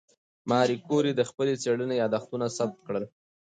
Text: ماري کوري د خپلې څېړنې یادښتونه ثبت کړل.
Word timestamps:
ماري 0.49 0.77
کوري 0.87 1.11
د 1.15 1.21
خپلې 1.29 1.53
څېړنې 1.63 1.95
یادښتونه 2.01 2.45
ثبت 2.57 2.77
کړل. 2.87 3.03